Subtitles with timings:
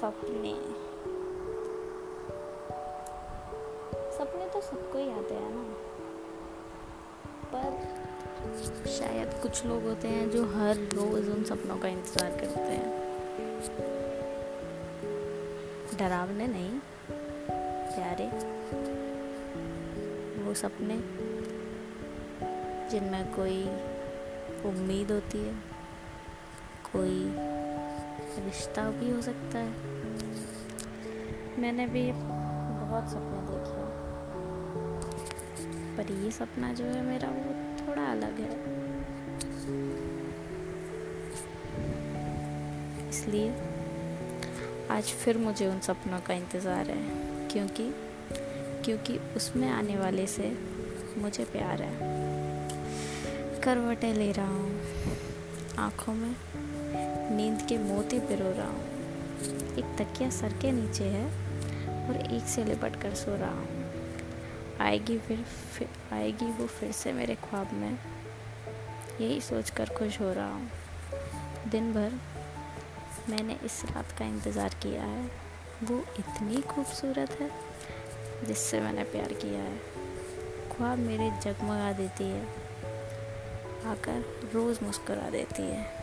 [0.00, 0.54] सपने।
[4.18, 5.62] सपने तो सबको ही आते हैं ना?
[7.54, 12.98] पर शायद कुछ लोग होते हैं जो हर रोज़ उन सपनों का इंतज़ार करते हैं।
[15.98, 16.80] डरावने नहीं,
[17.94, 18.26] प्यारे।
[20.42, 20.96] वो सपने
[22.88, 23.64] जिनमें कोई
[24.68, 25.54] उम्मीद होती है,
[26.92, 27.24] कोई
[28.40, 29.86] रिश्ता भी हो सकता है।
[31.58, 33.86] मैंने भी बहुत सपने देखे
[35.96, 38.50] पर ये सपना जो है मेरा वो थोड़ा अलग है।
[43.08, 43.50] इसलिए
[44.90, 47.92] आज फिर मुझे उन सपनों का इंतज़ार है, क्योंकि
[48.84, 50.52] क्योंकि उसमें आने वाले से
[51.18, 51.92] मुझे प्यार है।
[53.60, 54.70] करवटें ले रहा हूँ।
[55.78, 56.34] आँखों में
[57.30, 58.84] नींद के मोती पिरो रहा हूँ।
[59.78, 61.26] एक तकिया सर के नीचे है
[62.08, 63.68] और एक से लिपट कर सो रहा हूँ।
[64.80, 65.42] आएगी फिर,
[65.74, 67.98] फिर आएगी वो फिर से मेरे ख्वाब में।
[69.20, 70.70] यही सोच कर खुश हो रहा हूँ।
[71.70, 72.12] दिन भर
[73.30, 75.30] मैंने इस रात का इंतज़ार किया है।
[75.84, 77.50] वो इतनी खूबसूरत है
[78.44, 79.76] जिससे मैंने प्यार किया है।
[80.76, 82.42] ख्वाब मेरे जगमगा देती है।
[83.86, 85.97] आकर रोज़ मुस्कुरा देती है।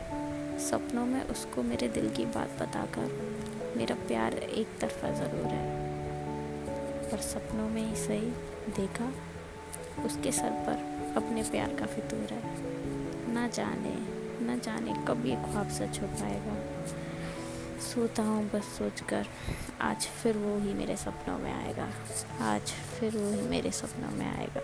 [0.58, 5.64] सपनों में उसको मेरे दिल की बात बताकर मेरा प्यार एक तरफा ज़रूर है।
[7.10, 8.30] पर सपनों में ही सही
[8.72, 9.12] देखा,
[10.04, 13.94] उसके सर पर अपने प्यार का फितूर है। ना जाने,
[14.46, 16.56] न जाने कब ये ख्वाब सच हो पाएगा।
[17.80, 19.26] सोता हूँ बस सोचकर,
[19.80, 21.88] आज फिर वो ही मेरे सपनों में आएगा।
[22.40, 24.60] आज फिर वो ही मेरे सपनों में आएगा।